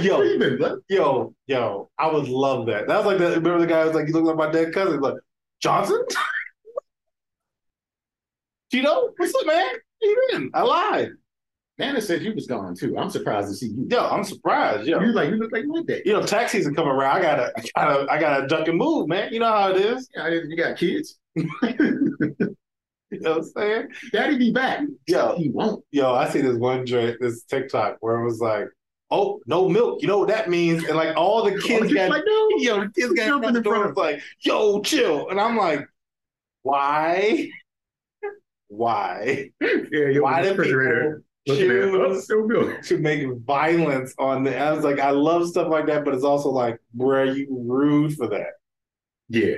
Yo. 0.02 0.22
you? 0.22 0.82
Yo, 0.90 1.34
yo, 1.48 1.90
I 1.98 2.12
would 2.12 2.28
love 2.28 2.66
that. 2.68 2.88
That 2.88 2.98
was 2.98 3.06
like 3.06 3.18
that. 3.20 3.36
Remember 3.38 3.60
the 3.60 3.68
guy 3.68 3.86
was 3.86 3.94
like, 3.96 4.08
you 4.08 4.14
look 4.14 4.24
like 4.24 4.36
my 4.36 4.52
dead 4.52 4.74
cousin. 4.74 5.00
Like, 5.00 5.16
Johnson? 5.62 6.04
Tito, 8.72 9.10
what's 9.18 9.36
up, 9.36 9.46
man? 9.46 9.66
You 10.02 10.28
been? 10.32 10.50
I 10.54 10.62
lied. 10.62 11.10
Nana 11.78 12.02
said 12.02 12.22
you 12.22 12.34
was 12.34 12.48
gone 12.48 12.76
too. 12.76 12.98
I'm 12.98 13.10
surprised 13.10 13.48
to 13.50 13.56
see 13.56 13.68
you. 13.68 13.88
Yo, 13.90 14.06
I'm 14.08 14.24
surprised. 14.24 14.88
Yo, 14.88 15.00
You 15.00 15.14
like 15.14 15.30
you 15.30 15.36
look 15.38 15.52
like 15.52 15.66
my 15.66 15.82
day. 15.84 16.02
you 16.06 16.14
know, 16.14 16.24
tax 16.26 16.52
season 16.52 16.76
coming 16.76 16.92
around. 16.92 17.18
I 17.18 17.22
gotta, 17.22 17.54
I 17.76 17.86
gotta, 17.86 18.12
I 18.12 18.20
gotta 18.20 18.48
duck 18.48 18.68
and 18.68 18.78
move, 18.78 19.08
man. 19.08 19.34
You 19.34 19.40
know 19.40 19.52
how 19.52 19.72
it 19.72 19.78
is. 19.78 20.10
Yeah, 20.16 20.28
You 20.30 20.56
got 20.56 20.78
kids. 20.78 21.20
You 23.14 23.20
know 23.20 23.32
what 23.32 23.38
I'm 23.40 23.44
saying? 23.44 23.88
Daddy 24.14 24.38
be 24.38 24.54
back. 24.54 24.84
Yo, 25.06 25.36
He 25.36 25.50
won't. 25.50 25.84
yo, 25.92 26.14
I 26.14 26.30
see 26.30 26.40
this 26.40 26.56
one 26.56 26.86
joint, 26.86 27.18
this 27.20 27.44
TikTok 27.44 27.98
where 28.00 28.22
it 28.22 28.24
was 28.24 28.40
like, 28.40 28.68
oh, 29.12 29.42
no 29.46 29.70
milk. 29.70 30.02
You 30.02 30.08
know 30.08 30.20
what 30.20 30.30
that 30.30 30.50
means? 30.50 30.84
And 30.86 30.96
like 30.96 31.16
all 31.16 31.44
the 31.44 31.60
kids 31.62 31.94
got, 31.94 32.10
like 32.10 32.24
no. 32.26 32.50
yo, 32.58 32.80
the 32.82 32.90
kids 32.92 33.14
got 33.14 33.28
Jumping 33.28 33.56
in 33.56 33.64
front 33.64 33.66
door. 33.66 33.84
of- 33.86 33.90
It's 33.92 33.98
like, 33.98 34.22
yo, 34.40 34.82
chill. 34.82 35.30
And 35.30 35.40
I'm 35.40 35.58
like, 35.58 35.86
why? 36.64 37.50
Why? 38.68 39.52
Yeah, 39.60 40.08
you 40.08 40.24
Why 40.24 40.42
the 40.42 40.50
do 40.54 40.56
refrigerator 40.56 41.24
oh, 41.50 41.56
choose 41.56 42.28
to 42.88 42.98
make 43.00 43.28
violence 43.46 44.14
on 44.18 44.44
the? 44.44 44.58
I 44.58 44.72
was 44.72 44.84
like, 44.86 45.00
I 45.00 45.10
love 45.12 45.48
stuff 45.48 45.68
like 45.68 45.88
that, 45.88 46.06
but 46.06 46.14
it's 46.14 46.24
also 46.24 46.50
like, 46.50 46.80
bruh, 46.96 47.36
you 47.36 47.48
rude 47.50 48.16
for 48.16 48.28
that. 48.30 48.52
Yeah. 49.30 49.58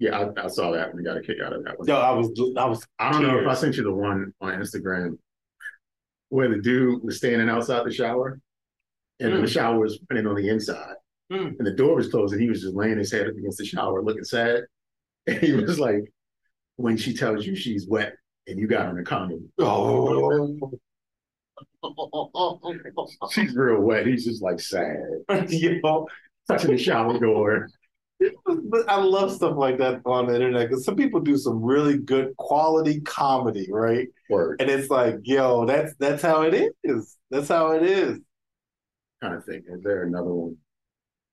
Yeah, 0.00 0.18
I, 0.36 0.44
I 0.44 0.48
saw 0.48 0.72
that 0.72 0.92
one. 0.92 1.04
Got 1.04 1.16
a 1.16 1.20
kick 1.22 1.38
out 1.42 1.52
of 1.52 1.64
that 1.64 1.78
one. 1.78 1.88
Yo, 1.88 1.94
I 1.96 2.10
was, 2.10 2.28
I 2.58 2.66
was, 2.66 2.84
I 2.98 3.12
don't 3.12 3.22
know 3.22 3.38
if 3.38 3.46
I 3.46 3.54
sent 3.54 3.76
you 3.76 3.84
the 3.84 3.92
one 3.92 4.34
on 4.40 4.52
Instagram 4.54 5.16
where 6.28 6.48
the 6.48 6.58
dude 6.60 7.02
was 7.02 7.16
standing 7.16 7.48
outside 7.48 7.86
the 7.86 7.92
shower 7.92 8.40
and 9.24 9.34
Mm. 9.34 9.40
the 9.42 9.48
shower 9.48 9.78
was 9.78 9.98
running 10.10 10.26
on 10.26 10.34
the 10.36 10.48
inside 10.48 10.94
Mm. 11.32 11.58
and 11.58 11.66
the 11.66 11.72
door 11.72 11.94
was 11.96 12.08
closed 12.08 12.32
and 12.34 12.42
he 12.42 12.48
was 12.48 12.62
just 12.62 12.74
laying 12.74 12.98
his 12.98 13.10
head 13.12 13.26
up 13.28 13.34
against 13.36 13.58
the 13.58 13.64
shower 13.64 14.02
looking 14.02 14.24
sad. 14.24 14.64
And 15.26 15.38
he 15.38 15.52
was 15.54 15.80
like, 15.80 16.04
when 16.76 16.96
she 16.98 17.14
tells 17.14 17.46
you 17.46 17.56
she's 17.56 17.88
wet 17.88 18.14
and 18.46 18.58
you 18.58 18.66
got 18.66 18.86
on 18.86 18.98
a 18.98 19.04
condom, 19.04 19.50
oh, 19.58 20.70
she's 23.30 23.54
real 23.54 23.80
wet. 23.80 24.06
He's 24.06 24.24
just 24.24 24.42
like 24.42 24.60
sad, 24.60 24.98
yo, 25.48 26.06
touching 26.48 26.70
the 26.72 26.78
shower 26.78 27.18
door. 27.18 27.68
But 28.46 28.88
I 28.88 29.00
love 29.02 29.32
stuff 29.32 29.56
like 29.56 29.78
that 29.78 30.00
on 30.06 30.26
the 30.26 30.34
internet 30.34 30.68
because 30.68 30.84
some 30.84 30.96
people 30.96 31.20
do 31.20 31.36
some 31.36 31.62
really 31.62 31.98
good 31.98 32.34
quality 32.36 33.00
comedy, 33.00 33.68
right? 33.70 34.08
Word 34.30 34.60
And 34.60 34.70
it's 34.70 34.88
like, 34.88 35.16
yo, 35.24 35.66
that's 35.66 35.94
that's 35.98 36.22
how 36.22 36.42
it 36.42 36.72
is. 36.84 37.16
That's 37.30 37.48
how 37.48 37.72
it 37.72 37.82
is. 37.82 38.20
Kind 39.24 39.36
of 39.36 39.44
thing. 39.44 39.62
Is 39.68 39.82
there 39.82 40.02
another 40.04 40.32
one? 40.32 40.56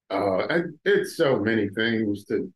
Uh, 0.10 0.46
I, 0.50 0.60
it's 0.86 1.16
so 1.18 1.40
many 1.40 1.70
things 1.70 2.26
to 2.26 2.52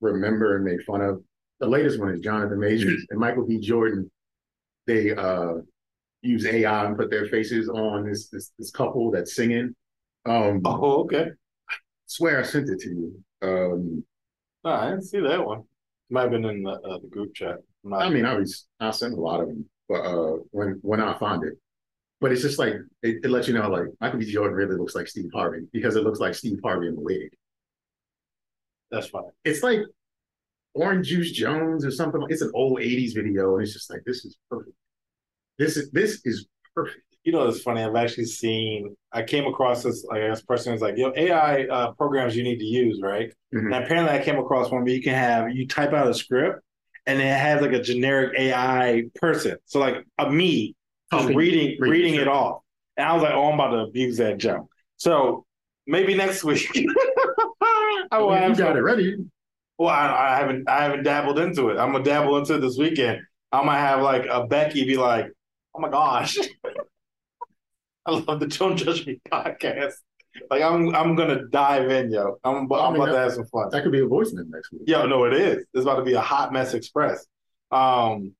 remember 0.00 0.56
and 0.56 0.64
make 0.64 0.82
fun 0.84 1.00
of. 1.00 1.22
The 1.60 1.66
latest 1.66 1.98
one 1.98 2.10
is 2.14 2.20
Jonathan 2.20 2.60
Majors 2.60 3.06
and 3.10 3.18
Michael 3.18 3.46
B. 3.46 3.58
Jordan. 3.58 4.10
They 4.86 5.12
uh 5.12 5.54
use 6.22 6.46
AI 6.46 6.84
and 6.86 6.96
put 6.96 7.10
their 7.10 7.26
faces 7.26 7.68
on 7.68 8.08
this 8.08 8.28
this, 8.28 8.52
this 8.58 8.70
couple 8.70 9.10
that's 9.10 9.34
singing. 9.34 9.74
Um, 10.26 10.60
Oh, 10.64 11.02
okay. 11.04 11.28
swear 12.06 12.40
I 12.40 12.42
sent 12.42 12.68
it 12.68 12.80
to 12.80 12.88
you. 12.88 13.24
Um, 13.42 14.04
No, 14.64 14.70
I 14.70 14.90
didn't 14.90 15.04
see 15.04 15.20
that 15.20 15.44
one. 15.44 15.62
Might 16.10 16.22
have 16.22 16.30
been 16.30 16.44
in 16.44 16.62
the, 16.62 16.72
uh, 16.72 16.98
the 16.98 17.08
group 17.08 17.34
chat. 17.34 17.56
I 17.92 18.10
mean, 18.10 18.24
I 18.26 18.34
was 18.34 18.66
I 18.78 18.90
sent 18.90 19.14
a 19.14 19.20
lot 19.20 19.40
of 19.40 19.48
them, 19.48 19.64
but 19.88 20.02
uh, 20.02 20.36
when 20.50 20.78
when 20.82 21.00
I 21.00 21.18
find 21.18 21.42
it, 21.44 21.54
but 22.20 22.32
it's 22.32 22.42
just 22.42 22.58
like 22.58 22.74
it, 23.02 23.16
it 23.24 23.30
lets 23.30 23.48
you 23.48 23.54
know 23.54 23.68
like 23.68 23.86
Michael 24.00 24.18
B. 24.18 24.24
Jordan 24.30 24.56
really 24.56 24.76
looks 24.76 24.94
like 24.94 25.06
Steve 25.08 25.30
Harvey 25.34 25.66
because 25.72 25.96
it 25.96 26.04
looks 26.04 26.20
like 26.20 26.34
Steve 26.34 26.58
Harvey 26.64 26.88
in 26.88 26.94
the 26.94 27.00
wig. 27.00 27.30
that's 28.90 29.08
funny. 29.08 29.28
It's 29.44 29.62
like 29.62 29.80
Orange 30.74 31.08
Juice 31.08 31.32
Jones 31.32 31.84
or 31.84 31.90
something. 31.90 32.22
It's 32.28 32.42
an 32.42 32.52
old 32.54 32.78
'80s 32.80 33.14
video, 33.14 33.54
and 33.54 33.62
it's 33.64 33.72
just 33.72 33.90
like 33.90 34.02
this 34.06 34.24
is 34.24 34.36
perfect. 34.50 34.76
This 35.58 35.76
is 35.76 35.90
this 35.90 36.20
is 36.24 36.46
perfect. 36.74 37.02
You 37.24 37.32
know, 37.32 37.48
it's 37.48 37.60
funny. 37.62 37.82
I've 37.82 37.96
actually 37.96 38.26
seen. 38.26 38.94
I 39.12 39.22
came 39.22 39.46
across 39.46 39.82
this. 39.82 40.04
Like 40.04 40.20
this 40.22 40.42
person 40.42 40.72
was 40.72 40.82
like, 40.82 40.96
"Yo, 40.96 41.12
AI 41.16 41.64
uh, 41.64 41.92
programs 41.92 42.36
you 42.36 42.44
need 42.44 42.58
to 42.58 42.64
use, 42.64 43.00
right?" 43.02 43.32
Mhm. 43.54 43.66
And 43.66 43.74
apparently, 43.74 44.12
I 44.18 44.22
came 44.22 44.38
across 44.38 44.70
one 44.70 44.84
where 44.84 44.92
you 44.92 45.02
can 45.02 45.14
have 45.14 45.50
you 45.50 45.66
type 45.66 45.92
out 45.92 46.08
a 46.08 46.14
script, 46.14 46.60
and 47.06 47.20
it 47.20 47.24
has 47.24 47.60
like 47.62 47.72
a 47.72 47.82
generic 47.82 48.38
AI 48.38 49.04
person. 49.16 49.56
So 49.64 49.80
like 49.80 50.04
a 50.18 50.30
me 50.30 50.76
just 51.12 51.28
reading 51.28 51.76
reading 51.78 51.80
reading 51.80 52.14
it 52.14 52.28
off. 52.28 52.62
And 52.96 53.06
I 53.06 53.12
was 53.14 53.22
like, 53.22 53.32
"Oh, 53.34 53.48
I'm 53.48 53.54
about 53.54 53.70
to 53.70 53.78
abuse 53.78 54.16
that 54.18 54.38
jump." 54.38 54.68
So 54.96 55.44
maybe 55.86 56.14
next 56.14 56.44
week. 56.44 56.68
I 58.10 58.18
will 58.18 58.32
you 58.34 58.48
got 58.48 58.56
some- 58.56 58.76
it 58.76 58.80
ready. 58.80 59.16
Well, 59.78 59.90
I, 59.90 60.06
I 60.06 60.36
haven't 60.38 60.68
I 60.68 60.82
haven't 60.84 61.02
dabbled 61.02 61.38
into 61.38 61.68
it. 61.68 61.78
I'm 61.78 61.92
gonna 61.92 62.04
dabble 62.04 62.38
into 62.38 62.54
it 62.54 62.60
this 62.60 62.78
weekend. 62.78 63.20
I 63.52 63.62
might 63.62 63.78
have 63.78 64.00
like 64.00 64.26
a 64.30 64.46
Becky 64.46 64.84
be 64.84 64.96
like, 64.96 65.26
"Oh 65.74 65.80
my 65.80 65.90
gosh, 65.90 66.38
I 68.06 68.12
love 68.12 68.40
the 68.40 68.46
Don't 68.46 68.76
Judge 68.76 69.06
Me 69.06 69.20
podcast." 69.30 69.94
Like 70.50 70.62
I'm 70.62 70.94
I'm 70.94 71.14
gonna 71.14 71.46
dive 71.48 71.90
in, 71.90 72.10
yo. 72.10 72.38
I'm, 72.44 72.56
I'm 72.56 72.72
I 72.72 72.90
mean, 72.90 73.02
about 73.02 73.12
to 73.12 73.18
have 73.18 73.32
some 73.32 73.46
fun. 73.46 73.68
That 73.70 73.82
could 73.82 73.92
be 73.92 74.00
a 74.00 74.06
voicemail 74.06 74.46
next 74.48 74.72
week. 74.72 74.82
Yo, 74.86 75.06
no, 75.06 75.24
it 75.24 75.34
is. 75.34 75.64
It's 75.74 75.82
about 75.82 75.96
to 75.96 76.04
be 76.04 76.14
a 76.14 76.20
hot 76.20 76.52
mess 76.52 76.72
express. 76.74 77.26
Um, 77.70 78.34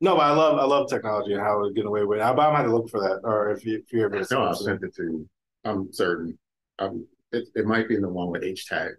no, 0.00 0.14
but 0.16 0.22
I 0.22 0.32
love 0.32 0.58
I 0.58 0.64
love 0.64 0.88
technology 0.88 1.32
and 1.32 1.42
how 1.42 1.58
we're 1.58 1.70
getting 1.70 1.88
away 1.88 2.04
with 2.04 2.18
it. 2.18 2.36
But 2.36 2.40
I 2.40 2.50
might 2.52 2.58
have 2.58 2.66
to 2.66 2.76
look 2.76 2.90
for 2.90 3.00
that, 3.00 3.20
or 3.24 3.50
if 3.50 3.64
you 3.64 3.78
if 3.78 3.92
you 3.92 4.04
ever 4.04 4.24
No, 4.30 4.42
I 4.44 4.52
sent 4.54 4.82
it 4.82 4.94
to 4.96 5.02
you. 5.02 5.28
I'm 5.64 5.92
certain. 5.92 6.38
Um, 6.78 7.06
it, 7.32 7.48
it 7.54 7.66
might 7.66 7.88
be 7.88 7.94
in 7.96 8.02
the 8.02 8.08
one 8.08 8.30
with 8.30 8.44
H 8.44 8.66
tag. 8.66 8.92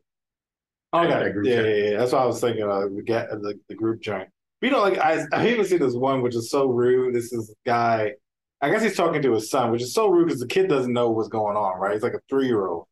Oh, 0.94 1.08
That 1.08 1.22
okay. 1.22 1.32
group 1.34 1.48
Yeah, 1.48 1.62
yeah, 1.62 1.89
yeah. 1.92 1.98
That's 1.98 2.12
what 2.13 2.22
I 2.22 2.25
was 2.25 2.39
thinking. 2.42 2.63
Uh, 2.63 2.88
the 2.94 3.04
get 3.06 3.30
the, 3.30 3.60
the 3.68 3.75
group 3.75 4.01
joint. 4.01 4.30
But, 4.60 4.68
you 4.68 4.72
know, 4.72 4.82
like 4.82 4.98
I, 4.98 5.24
I 5.34 5.48
even 5.50 5.66
see 5.66 5.77
this 5.77 5.94
one 5.94 6.22
which 6.22 6.36
is 6.36 6.50
so 6.50 6.68
rude. 6.68 7.13
This 7.13 7.32
is 7.34 7.50
a 7.51 7.70
guy. 7.70 8.13
I 8.62 8.70
guess 8.72 8.82
he's 8.82 8.96
talking 8.96 9.22
to 9.22 9.34
his 9.34 9.51
son, 9.51 9.72
which 9.72 9.84
is 9.84 9.94
so 9.94 10.08
rude 10.10 10.27
because 10.27 10.42
the 10.42 10.48
kid 10.48 10.68
doesn't 10.68 10.94
know 10.94 11.12
what's 11.12 11.30
going 11.30 11.56
on, 11.56 11.80
right? 11.80 11.94
He's 11.94 12.01
like 12.01 12.13
a 12.16 12.22
three 12.30 12.48
year 12.48 12.66
old, 12.68 12.88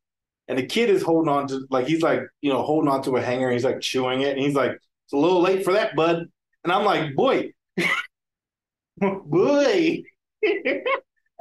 and 0.47 0.57
the 0.59 0.65
kid 0.65 0.89
is 0.89 1.01
holding 1.01 1.31
on 1.31 1.47
to 1.47 1.65
like 1.71 1.87
he's 1.87 2.01
like 2.03 2.21
you 2.41 2.51
know 2.53 2.61
holding 2.63 2.89
on 2.89 3.01
to 3.03 3.15
a 3.17 3.21
hanger. 3.21 3.47
And 3.47 3.53
he's 3.53 3.65
like 3.65 3.81
chewing 3.81 4.21
it, 4.21 4.31
and 4.37 4.39
he's 4.39 4.55
like, 4.55 4.71
"It's 4.73 5.13
a 5.13 5.17
little 5.17 5.41
late 5.41 5.63
for 5.65 5.73
that, 5.73 5.95
bud." 5.95 6.25
And 6.63 6.73
I'm 6.73 6.85
like, 6.85 7.15
"Boy, 7.15 7.51
boy." 9.25 10.03
and 10.43 10.83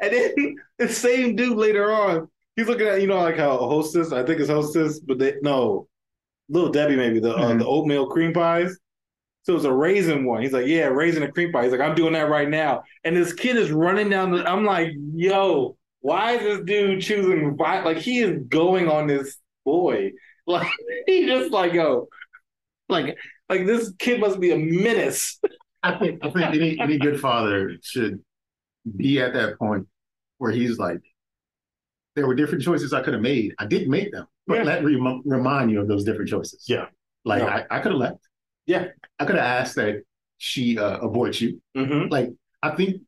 then 0.00 0.56
the 0.78 0.88
same 0.88 1.36
dude 1.36 1.56
later 1.56 1.92
on, 1.92 2.28
he's 2.56 2.66
looking 2.68 2.86
at 2.86 3.00
you 3.00 3.06
know 3.06 3.18
like 3.20 3.36
how 3.36 3.56
hostess. 3.56 4.12
I 4.12 4.24
think 4.24 4.40
it's 4.40 4.50
hostess, 4.50 5.00
but 5.00 5.18
they 5.18 5.34
no. 5.42 5.88
Little 6.50 6.70
Debbie, 6.70 6.96
maybe 6.96 7.20
the 7.20 7.34
uh, 7.34 7.52
Mhm. 7.52 7.58
the 7.60 7.66
oatmeal 7.66 8.08
cream 8.08 8.32
pies. 8.34 8.76
So 9.44 9.56
it's 9.56 9.64
a 9.64 9.72
raisin 9.72 10.24
one. 10.26 10.42
He's 10.42 10.52
like, 10.52 10.66
yeah, 10.66 10.86
raisin 10.86 11.22
and 11.22 11.34
cream 11.34 11.52
pie. 11.52 11.64
He's 11.64 11.72
like, 11.72 11.80
I'm 11.82 11.94
doing 11.96 12.14
that 12.14 12.30
right 12.30 12.48
now. 12.48 12.84
And 13.04 13.16
this 13.16 13.32
kid 13.34 13.56
is 13.56 13.70
running 13.72 14.10
down 14.10 14.32
the. 14.32 14.48
I'm 14.50 14.64
like, 14.64 14.90
yo, 15.14 15.76
why 16.00 16.32
is 16.36 16.42
this 16.42 16.66
dude 16.66 17.02
choosing? 17.02 17.56
Like 17.58 17.98
he 17.98 18.20
is 18.20 18.42
going 18.48 18.88
on 18.88 19.06
this 19.08 19.36
boy. 19.64 20.12
Like 20.46 20.68
he 21.06 21.26
just 21.26 21.52
like 21.52 21.72
yo, 21.72 22.08
like 22.88 23.16
like 23.48 23.66
this 23.66 23.92
kid 23.98 24.20
must 24.20 24.40
be 24.40 24.52
a 24.52 24.58
menace. 24.58 25.40
I 25.84 25.98
think 25.98 26.24
I 26.24 26.30
think 26.30 26.46
any 26.54 26.80
any 26.80 26.98
good 26.98 27.20
father 27.20 27.76
should 27.82 28.20
be 28.96 29.20
at 29.20 29.32
that 29.34 29.58
point 29.58 29.86
where 30.38 30.50
he's 30.50 30.78
like, 30.78 31.00
there 32.16 32.26
were 32.26 32.34
different 32.34 32.64
choices 32.64 32.92
I 32.92 33.02
could 33.02 33.12
have 33.14 33.22
made. 33.22 33.54
I 33.58 33.66
didn't 33.66 33.90
make 33.90 34.10
them, 34.12 34.26
but 34.46 34.56
Yeah. 34.58 34.62
let 34.64 34.84
me 34.84 34.94
rem- 34.96 35.22
remind 35.24 35.70
you 35.70 35.80
of 35.80 35.88
those 35.88 36.04
different 36.04 36.30
choices. 36.30 36.64
Yeah. 36.68 36.86
like 37.24 37.42
No. 37.42 37.48
I, 37.48 37.64
I 37.70 37.78
could 37.80 37.92
have 37.92 38.00
left. 38.00 38.18
Yeah. 38.66 38.86
I 39.18 39.24
could 39.26 39.36
have 39.36 39.44
asked 39.44 39.76
that 39.76 40.02
she 40.38 40.78
uh, 40.78 40.98
avoid 40.98 41.38
you. 41.40 41.60
Mm-hmm. 41.76 42.08
Like 42.10 42.30
I 42.62 42.70
think 42.70 43.02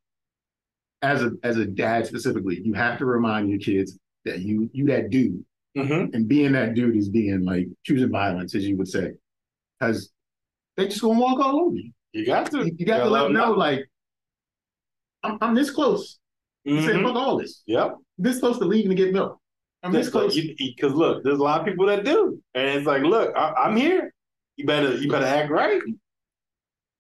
as 1.03 1.23
a 1.23 1.33
as 1.43 1.57
a 1.57 1.67
dad 1.67 2.07
specifically, 2.07 2.61
you 2.63 2.75
have 2.75 2.99
to 2.99 3.07
remind 3.07 3.51
your 3.51 3.59
kids 3.59 3.99
that 4.27 4.41
you 4.41 4.69
you 4.73 4.87
that 4.87 5.11
dude, 5.11 5.45
Mm-hmm. 5.77 6.15
and 6.15 6.27
being 6.27 6.53
that 6.53 6.73
dude 6.75 6.97
is 6.97 7.09
being 7.11 7.43
like 7.45 7.69
choosing 7.85 8.11
violence, 8.11 8.55
as 8.55 8.67
you 8.67 8.77
would 8.79 8.89
say, 8.89 9.13
because 9.79 10.11
they 10.77 10.87
just 10.89 11.03
gonna 11.03 11.19
walk 11.21 11.39
all 11.39 11.61
over 11.67 11.77
you. 11.77 11.91
You 12.17 12.27
got 12.27 12.51
to. 12.51 12.59
You, 12.65 12.73
you 12.79 12.87
got 12.87 12.99
to 13.05 13.11
let 13.11 13.25
them 13.25 13.33
know, 13.35 13.53
like, 13.53 13.87
I'm, 15.23 15.39
I'm 15.41 15.55
this 15.55 15.71
close. 15.71 16.19
You 16.65 16.81
say, 16.83 16.93
Mhm. 16.95 17.05
fuck 17.05 17.17
all 17.17 17.39
this. 17.39 17.63
Yep. 17.67 17.97
This 18.19 18.41
close 18.41 18.59
to 18.59 18.65
leaving 18.65 18.91
to 18.91 18.97
get 18.97 19.13
milk. 19.13 19.39
I'm 19.83 19.93
this 19.93 20.09
close. 20.09 20.35
Because 20.59 20.95
look, 20.95 21.23
there's 21.23 21.39
a 21.39 21.43
lot 21.43 21.61
of 21.61 21.67
people 21.67 21.87
that 21.87 22.05
do, 22.05 22.43
and 22.55 22.67
it's 22.67 22.87
like, 22.87 23.03
look, 23.03 23.37
I, 23.37 23.53
I'm 23.53 23.77
here. 23.77 24.13
You 24.57 24.65
better 24.67 24.97
you 24.97 25.11
better 25.11 25.27
act 25.27 25.51
right. 25.51 25.81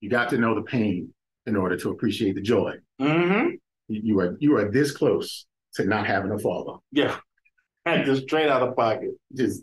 You 0.00 0.10
got 0.10 0.28
to 0.30 0.38
know 0.38 0.54
the 0.54 0.62
pain 0.62 1.12
in 1.46 1.56
order 1.56 1.76
to 1.78 1.90
appreciate 1.90 2.34
the 2.34 2.42
joy. 2.42 2.74
Mm-hmm. 3.00 3.54
You, 3.88 4.00
you 4.04 4.20
are 4.20 4.36
you 4.38 4.56
are 4.56 4.70
this 4.70 4.92
close 4.92 5.46
to 5.74 5.84
not 5.84 6.06
having 6.06 6.30
a 6.30 6.38
father. 6.38 6.78
Yeah. 6.92 7.16
Just 7.86 8.24
straight 8.24 8.48
out 8.48 8.62
of 8.62 8.76
pocket. 8.76 9.10
Just 9.34 9.62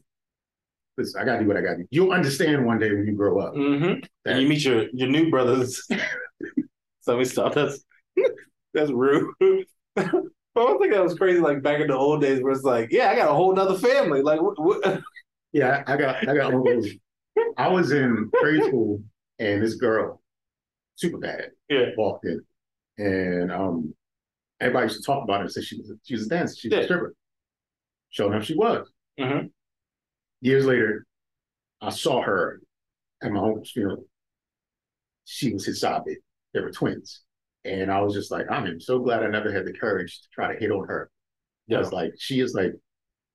listen, 0.97 1.21
I 1.21 1.25
gotta 1.25 1.41
do 1.41 1.47
what 1.47 1.57
I 1.57 1.61
gotta 1.61 1.77
do. 1.77 1.85
You'll 1.91 2.11
understand 2.11 2.65
one 2.65 2.79
day 2.79 2.91
when 2.91 3.05
you 3.05 3.13
grow 3.13 3.39
up. 3.39 3.53
Mm-hmm. 3.55 4.01
that- 4.25 4.31
And 4.33 4.41
you 4.41 4.47
meet 4.47 4.63
your 4.63 4.87
your 4.93 5.09
new 5.09 5.29
brothers. 5.29 5.85
so 7.01 7.17
we 7.17 7.25
stop. 7.25 7.53
That's 7.53 7.83
that's 8.73 8.91
rude. 8.91 9.33
but 9.39 9.65
I 9.97 10.77
think 10.77 10.91
that 10.93 11.03
was 11.03 11.15
crazy. 11.15 11.39
Like 11.39 11.61
back 11.63 11.79
in 11.81 11.87
the 11.87 11.95
old 11.97 12.21
days, 12.21 12.41
where 12.41 12.51
it's 12.53 12.63
like, 12.63 12.89
yeah, 12.91 13.09
I 13.09 13.15
got 13.15 13.29
a 13.29 13.33
whole 13.33 13.53
nother 13.55 13.77
family. 13.77 14.21
Like, 14.21 14.41
what? 14.41 14.59
what? 14.59 15.01
Yeah, 15.55 15.83
I 15.85 15.97
got 15.97 16.27
I 16.27 16.35
got. 16.35 16.51
I 17.57 17.67
was 17.67 17.91
in 17.91 18.31
grade 18.41 18.63
school 18.63 19.03
and 19.37 19.61
this 19.61 19.75
girl, 19.75 20.19
super 20.95 21.19
bad, 21.19 21.51
Yeah. 21.69 21.89
walked 21.95 22.25
in. 22.25 22.41
And 22.97 23.51
um 23.51 23.93
everybody 24.59 24.85
used 24.87 24.97
to 24.99 25.05
talk 25.05 25.23
about 25.23 25.37
her 25.37 25.41
and 25.43 25.51
say 25.51 25.61
she 25.61 25.77
was 25.77 25.91
a, 25.91 25.93
she 26.03 26.15
was 26.15 26.25
a 26.25 26.29
dancer, 26.29 26.55
she 26.57 26.69
was 26.69 26.73
Yeah. 26.77 26.81
a 26.81 26.85
stripper. 26.85 27.13
Sure 28.09 28.33
enough, 28.33 28.45
she 28.45 28.55
was. 28.55 28.89
Mhm. 29.19 29.51
Years 30.43 30.65
later, 30.65 31.05
I 31.81 31.89
saw 31.89 32.21
her 32.21 32.61
at 33.23 33.31
my 33.31 33.39
uncle's 33.39 33.71
funeral. 33.71 34.05
She 35.25 35.53
was 35.53 35.65
his 35.65 35.79
side 35.79 36.01
bitch. 36.07 36.17
They 36.53 36.59
were 36.59 36.71
twins. 36.71 37.21
And 37.65 37.89
I 37.91 38.01
was 38.01 38.13
just 38.13 38.29
like, 38.29 38.51
I 38.51 38.57
am 38.57 38.81
so 38.81 38.99
glad 38.99 39.23
I 39.23 39.27
never 39.29 39.51
had 39.53 39.65
the 39.65 39.73
courage 39.73 40.21
to 40.21 40.27
try 40.33 40.53
to 40.53 40.59
hit 40.59 40.69
on 40.71 40.85
her. 40.87 41.09
Yeah. 41.67 41.77
Because 41.77 41.93
like 41.93 42.13
she 42.19 42.41
is 42.41 42.53
like 42.53 42.73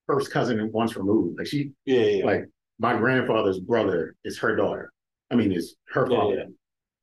first 0.07 0.31
cousin 0.31 0.71
once 0.73 0.97
removed. 0.97 1.39
Like 1.39 1.47
she 1.47 1.73
Yeah, 1.87 2.01
yeah. 2.03 2.25
like 2.27 2.45
my 2.79 2.97
grandfather's 2.97 3.59
brother 3.59 4.15
is 4.25 4.39
her 4.41 4.55
daughter. 4.55 4.93
I 5.31 5.37
mean, 5.37 5.53
it's 5.53 5.75
her 5.95 6.07
father. 6.07 6.35
yeah. 6.37 6.45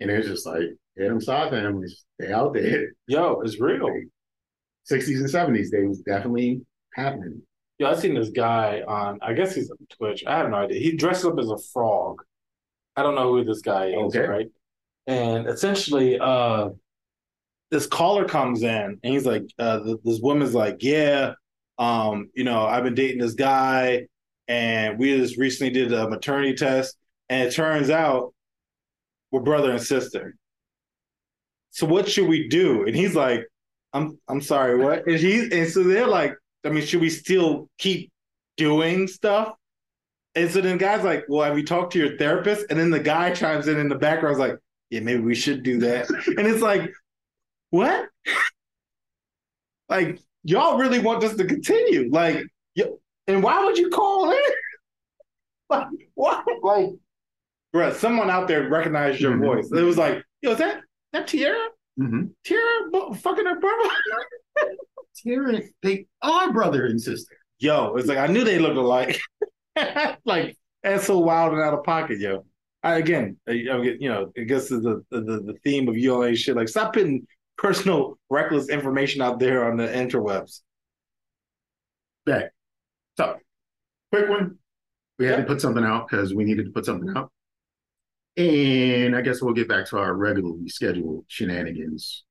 And 0.01 0.11
it's 0.11 0.27
just 0.27 0.45
like, 0.45 0.63
yeah, 0.97 1.07
them 1.07 1.19
side 1.21 1.49
families, 1.51 2.05
they 2.19 2.31
out 2.31 2.53
there. 2.53 2.89
Yo, 3.07 3.41
it's 3.41 3.59
real. 3.59 3.89
60s 4.89 5.19
and 5.19 5.29
70s, 5.29 5.71
they 5.71 5.83
was 5.83 6.01
definitely 6.01 6.61
happening. 6.93 7.41
Yo, 7.77 7.89
I've 7.89 7.99
seen 7.99 8.13
this 8.15 8.29
guy 8.29 8.81
on. 8.87 9.19
I 9.21 9.33
guess 9.33 9.53
he's 9.55 9.69
on 9.69 9.77
Twitch. 9.89 10.23
I 10.25 10.37
have 10.37 10.49
no 10.49 10.57
idea. 10.57 10.79
He 10.79 10.95
dresses 10.95 11.25
up 11.25 11.39
as 11.39 11.49
a 11.49 11.57
frog. 11.57 12.21
I 12.95 13.03
don't 13.03 13.15
know 13.15 13.33
who 13.33 13.43
this 13.43 13.61
guy 13.61 13.87
is, 13.87 13.95
Okay. 14.15 14.25
right? 14.27 14.47
And 15.07 15.47
essentially, 15.47 16.17
uh, 16.19 16.69
this 17.71 17.87
caller 17.87 18.25
comes 18.25 18.63
in 18.63 18.99
and 19.03 19.13
he's 19.13 19.25
like, 19.25 19.43
uh, 19.59 19.83
th- 19.83 19.97
this 20.03 20.19
woman's 20.21 20.53
like, 20.55 20.77
yeah, 20.81 21.33
um, 21.77 22.29
you 22.33 22.43
know, 22.45 22.65
I've 22.65 22.83
been 22.83 22.95
dating 22.95 23.19
this 23.19 23.33
guy, 23.33 24.07
and 24.47 24.97
we 24.97 25.17
just 25.17 25.37
recently 25.37 25.73
did 25.73 25.91
a 25.91 26.09
maternity 26.09 26.53
test, 26.55 26.95
and 27.29 27.47
it 27.47 27.53
turns 27.53 27.89
out 27.89 28.33
we're 29.31 29.41
brother 29.41 29.71
and 29.71 29.81
sister. 29.81 30.35
So 31.71 31.85
what 31.85 32.07
should 32.09 32.27
we 32.29 32.47
do? 32.47 32.85
And 32.85 32.95
he's 32.95 33.15
like, 33.15 33.41
I'm 33.93 34.17
I'm 34.29 34.41
sorry, 34.41 34.77
what? 34.77 35.05
And 35.07 35.19
he's 35.19 35.51
and 35.51 35.67
so 35.69 35.83
they're 35.83 36.07
like, 36.07 36.33
I 36.65 36.69
mean, 36.69 36.85
should 36.85 37.01
we 37.01 37.09
still 37.09 37.69
keep 37.77 38.11
doing 38.57 39.07
stuff? 39.07 39.53
And 40.35 40.49
so 40.51 40.61
then 40.61 40.77
the 40.77 40.83
guy's 40.83 41.03
like, 41.03 41.25
Well, 41.29 41.43
have 41.45 41.57
you 41.57 41.65
talked 41.65 41.93
to 41.93 41.99
your 41.99 42.17
therapist? 42.17 42.65
And 42.69 42.79
then 42.79 42.89
the 42.89 42.99
guy 42.99 43.31
chimes 43.33 43.67
in 43.67 43.77
in 43.79 43.87
the 43.89 43.95
background, 43.95 44.37
like, 44.37 44.57
Yeah, 44.89 44.99
maybe 45.01 45.21
we 45.21 45.35
should 45.35 45.63
do 45.63 45.79
that. 45.79 46.09
and 46.37 46.47
it's 46.47 46.61
like, 46.61 46.91
What? 47.69 48.09
like, 49.89 50.19
y'all 50.43 50.77
really 50.77 50.99
want 50.99 51.21
this 51.21 51.35
to 51.35 51.45
continue? 51.45 52.09
Like, 52.11 52.43
yo, 52.75 52.99
and 53.27 53.41
why 53.43 53.63
would 53.63 53.77
you 53.77 53.89
call 53.89 54.31
in? 54.31 54.37
like, 55.69 55.87
what? 56.15 56.43
Like, 56.63 56.89
bro, 57.71 57.93
someone 57.93 58.29
out 58.29 58.47
there 58.47 58.67
recognized 58.69 59.21
your 59.21 59.33
Mhm. 59.33 59.45
voice. 59.45 59.71
It 59.71 59.83
was 59.83 59.97
like, 59.97 60.23
Yo, 60.41 60.51
is 60.51 60.57
that 60.59 60.81
that 61.13 61.27
Tierra? 61.27 61.67
Mm-hmm. 61.99 62.25
Tierra 62.43 63.13
fucking 63.15 63.45
her 63.45 63.59
brother? 63.59 63.89
Tierra, 65.15 65.61
they 65.83 66.07
are 66.21 66.51
brother 66.53 66.85
and 66.85 67.01
sister. 67.01 67.35
Yo, 67.59 67.95
it's 67.95 68.07
like 68.07 68.17
I 68.17 68.27
knew 68.27 68.43
they 68.43 68.59
looked 68.59 68.77
alike. 68.77 69.19
like 70.25 70.57
that's 70.83 71.05
so 71.07 71.19
wild 71.19 71.53
and 71.53 71.61
out 71.61 71.73
of 71.73 71.83
pocket, 71.83 72.19
yo. 72.19 72.45
I, 72.83 72.97
again, 72.97 73.37
I, 73.47 73.51
I 73.71 73.81
get- 73.83 74.01
you 74.01 74.09
know, 74.09 74.31
I 74.37 74.41
guess 74.41 74.69
the, 74.69 74.79
the 75.11 75.21
the 75.21 75.21
the 75.21 75.55
theme 75.63 75.87
of 75.87 75.97
ULA 75.97 76.35
shit. 76.35 76.55
Like, 76.55 76.67
stop 76.69 76.93
putting 76.93 77.25
personal, 77.57 78.17
reckless 78.29 78.69
information 78.69 79.21
out 79.21 79.39
there 79.39 79.69
on 79.69 79.77
the 79.77 79.87
interwebs. 79.87 80.61
Yeah. 82.27 82.47
So, 83.17 83.37
quick 84.11 84.29
one. 84.29 84.57
We 85.19 85.25
had 85.25 85.37
to 85.37 85.43
put 85.43 85.61
something 85.61 85.83
out 85.83 86.07
because 86.09 86.33
we 86.33 86.43
needed 86.43 86.65
to 86.65 86.71
put 86.71 86.85
something 86.85 87.13
out. 87.15 87.31
And 88.37 89.15
I 89.15 89.21
guess 89.21 89.41
we'll 89.41 89.53
get 89.53 89.69
back 89.69 89.85
to 89.87 89.97
our 89.97 90.13
regularly 90.13 90.67
scheduled 90.67 91.25
shenanigans 91.27 92.25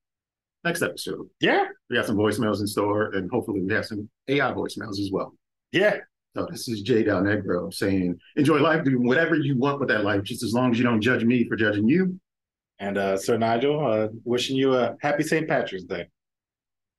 next 0.65 0.81
episode. 0.81 1.27
Yeah, 1.39 1.65
We 1.89 1.95
got 1.95 2.05
some 2.07 2.17
voicemails 2.17 2.59
in 2.59 2.67
store, 2.67 3.11
and 3.13 3.29
hopefully 3.31 3.61
we 3.61 3.73
have 3.73 3.85
some 3.85 4.09
AI 4.27 4.51
voicemails 4.51 4.99
as 4.99 5.09
well. 5.11 5.33
yeah, 5.71 5.97
So 6.35 6.47
this 6.49 6.67
is 6.67 6.81
Jay 6.81 7.03
Del 7.03 7.21
Negro 7.21 7.73
saying, 7.73 8.17
enjoy 8.35 8.59
life, 8.59 8.83
do 8.83 8.99
whatever 9.01 9.35
you 9.35 9.57
want 9.57 9.79
with 9.79 9.89
that 9.89 10.03
life, 10.03 10.23
just 10.23 10.43
as 10.43 10.53
long 10.53 10.71
as 10.71 10.77
you 10.79 10.83
don't 10.83 11.01
judge 11.01 11.23
me 11.23 11.47
for 11.47 11.55
judging 11.55 11.87
you. 11.87 12.19
and 12.79 12.97
uh, 12.97 13.15
Sir 13.15 13.37
Nygel, 13.37 13.77
uh, 14.05 14.09
wishing 14.25 14.57
you 14.57 14.75
a 14.75 14.95
happy 15.01 15.23
St. 15.23 15.47
Patrick's 15.47 15.85
Day. 15.85 16.07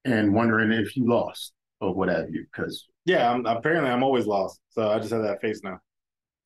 And 0.04 0.32
wondering 0.32 0.70
if 0.70 0.96
you 0.96 1.04
lost 1.08 1.52
or 1.80 1.92
what 1.92 2.08
have 2.08 2.30
you, 2.30 2.46
because 2.52 2.86
Yeah, 3.04 3.28
I'm, 3.30 3.44
apparently 3.44 3.90
I'm 3.90 4.04
always 4.04 4.24
lost, 4.26 4.60
so 4.70 4.88
I 4.90 4.98
just 5.00 5.12
have 5.12 5.22
that 5.22 5.40
face 5.40 5.60
now. 5.64 5.78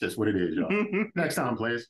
just 0.01 0.17
what 0.17 0.29
it 0.29 0.37
is, 0.37 0.57
y'all. 0.57 0.71
Next 1.15 1.35
time, 1.35 1.57
players. 1.59 1.87